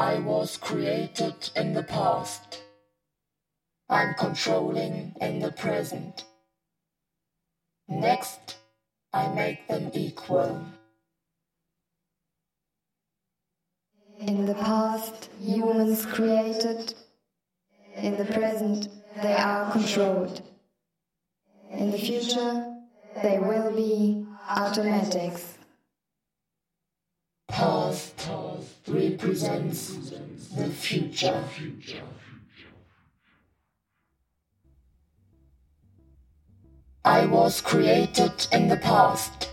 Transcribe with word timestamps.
I 0.00 0.18
was 0.18 0.56
created 0.56 1.50
in 1.54 1.74
the 1.74 1.82
past. 1.82 2.62
I'm 3.90 4.14
controlling 4.14 5.14
in 5.20 5.40
the 5.40 5.52
present. 5.52 6.24
Next, 7.86 8.56
I 9.12 9.28
make 9.28 9.68
them 9.68 9.90
equal. 9.92 10.64
In 14.18 14.46
the 14.46 14.54
past, 14.54 15.28
humans 15.38 16.06
created. 16.06 16.94
In 17.94 18.16
the 18.16 18.24
present, 18.24 18.88
they 19.22 19.34
are 19.34 19.70
controlled. 19.70 20.40
In 21.70 21.90
the 21.90 21.98
future, 21.98 22.74
they 23.22 23.38
will 23.38 23.70
be 23.76 24.26
automatics. 24.48 25.58
Past 27.48 28.18
represents 28.90 30.12
the 30.56 30.68
future. 30.68 31.44
I 37.04 37.24
was 37.26 37.60
created 37.60 38.46
in 38.52 38.68
the 38.68 38.76
past. 38.76 39.48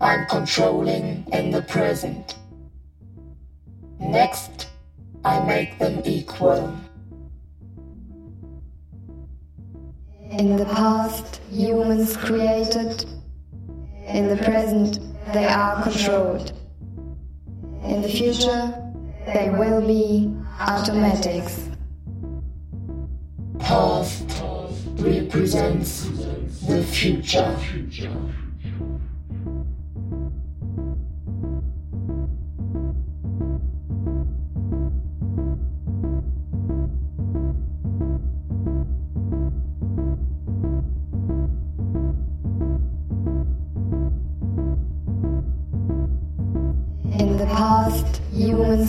I'm 0.00 0.26
controlling 0.26 1.26
in 1.32 1.50
the 1.50 1.62
present. 1.62 2.36
Next, 3.98 4.68
I 5.24 5.44
make 5.44 5.78
them 5.78 6.00
equal. 6.04 6.74
In 10.30 10.56
the 10.56 10.66
past, 10.66 11.40
humans 11.50 12.16
created. 12.16 13.04
In 14.06 14.28
the 14.28 14.36
present, 14.36 15.00
they 15.32 15.46
are 15.46 15.82
controlled. 15.82 16.59
In 17.84 18.02
the 18.02 18.08
future, 18.08 18.74
they 19.26 19.50
will 19.50 19.80
be 19.80 20.34
automatics. 20.60 21.68
Past 23.58 24.42
represents 24.96 26.04
the 26.66 26.82
future. 26.82 27.56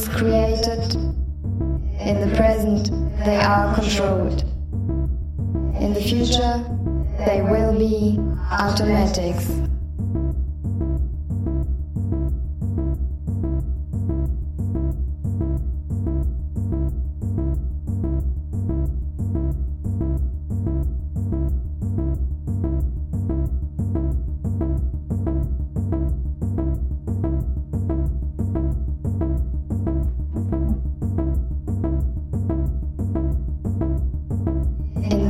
Created. 0.07 0.93
In 1.99 2.29
the 2.29 2.35
present, 2.35 2.91
they 3.25 3.37
are 3.37 3.73
controlled. 3.73 4.43
In 5.79 5.93
the 5.95 5.99
future, 5.99 6.63
they 7.25 7.41
will 7.41 7.75
be 7.77 8.19
automatics. 8.51 9.49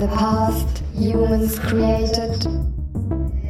The 0.01 0.07
past, 0.07 0.81
humans 0.95 1.59
created. 1.59 2.43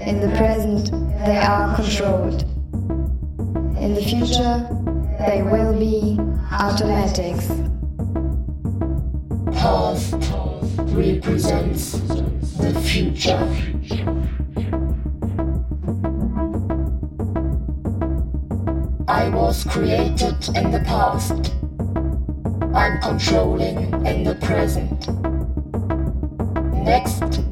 In 0.02 0.20
the 0.20 0.34
present, 0.36 0.92
they 1.26 1.38
are 1.38 1.74
controlled. 1.78 2.42
In 3.80 3.94
the 3.94 4.02
future, 4.02 4.68
they 5.18 5.44
will 5.44 5.72
be 5.80 6.20
automatics. 6.52 7.48
Past 9.62 10.16
represents 10.92 11.94
the 12.58 12.78
future. 12.84 13.48
I 19.08 19.30
was 19.30 19.64
created 19.64 20.50
in 20.58 20.72
the 20.72 20.84
past. 20.86 21.54
I'm 22.76 23.00
controlling 23.00 24.06
in 24.06 24.26
the 24.26 24.36
present. 24.42 25.31
Next, 26.82 27.51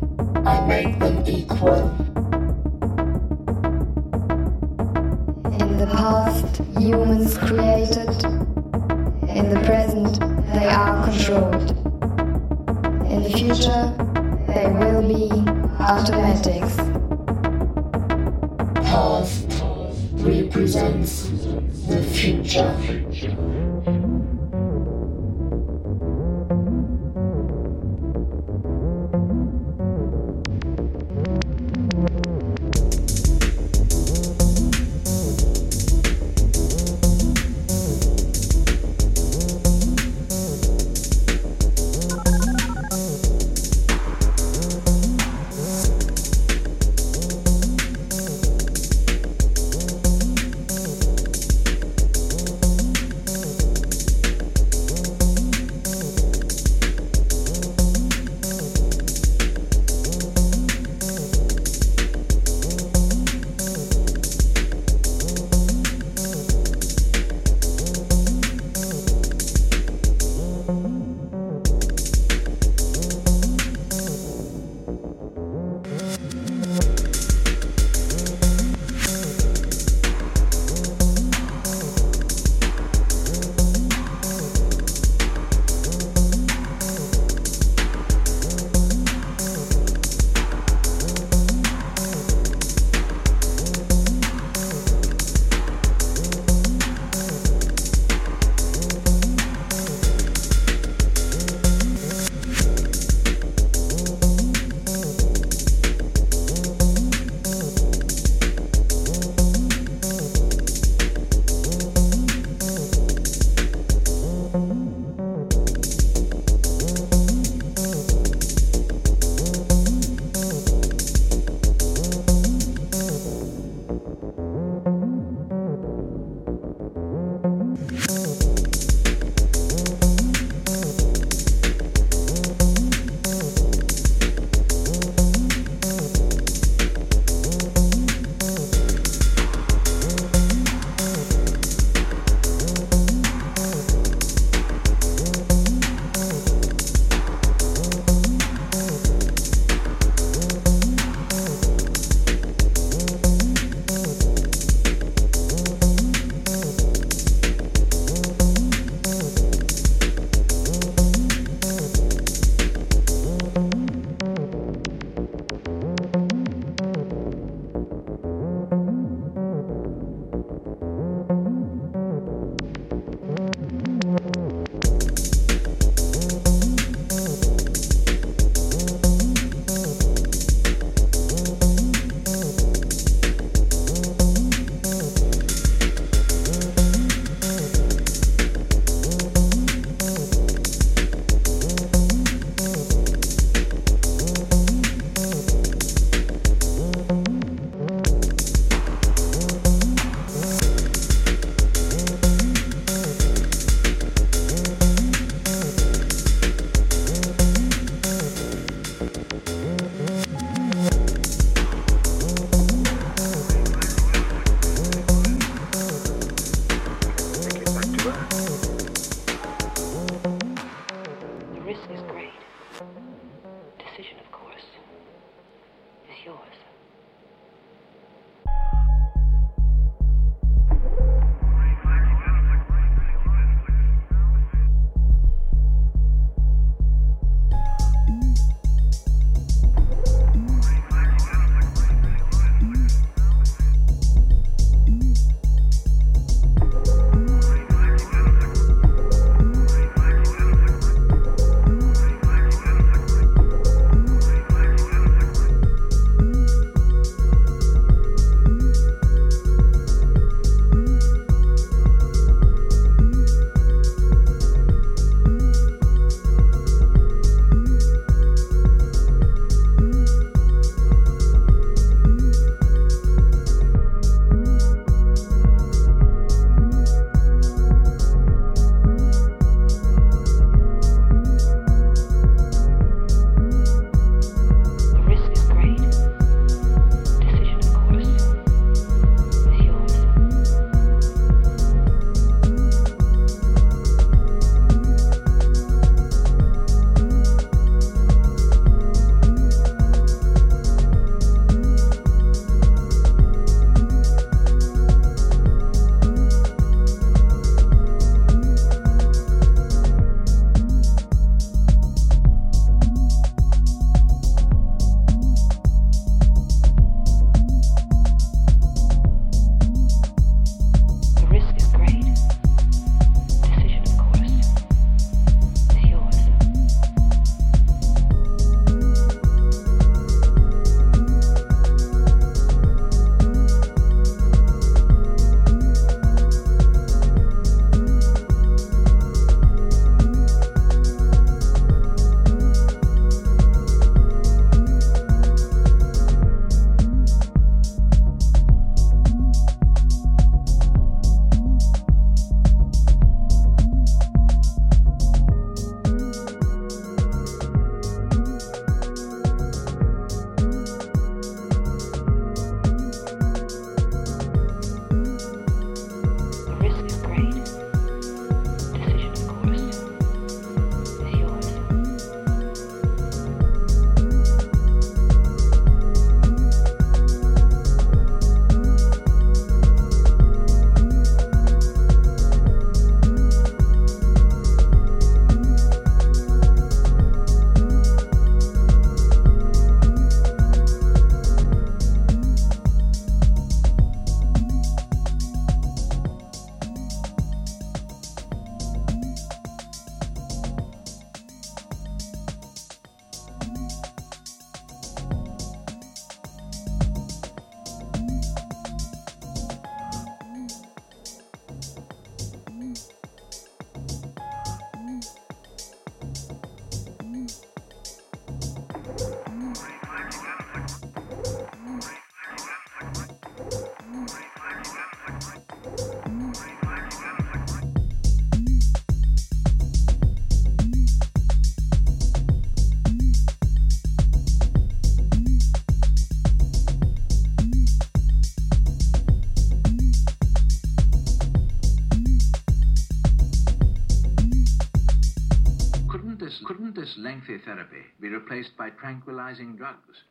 lengthy 447.20 447.44
therapy 447.44 447.84
be 448.00 448.08
replaced 448.08 448.56
by 448.58 448.70
tranquilizing 448.70 449.56
drugs. 449.58 450.04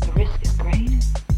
The 0.00 0.12
risk 0.14 0.42
is 0.42 0.52
great. 0.56 1.37